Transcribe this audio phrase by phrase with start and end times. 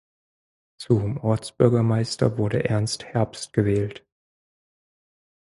[0.79, 4.03] Zum Ortsbürgermeister wurde Ernst Herbst gewählt.